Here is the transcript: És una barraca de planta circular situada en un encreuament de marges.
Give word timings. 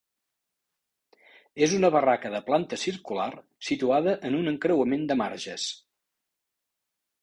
És 1.65 1.75
una 1.81 1.91
barraca 1.97 2.33
de 2.37 2.41
planta 2.49 2.81
circular 2.85 3.29
situada 3.71 4.19
en 4.33 4.41
un 4.43 4.53
encreuament 4.57 5.09
de 5.13 5.23
marges. 5.25 5.71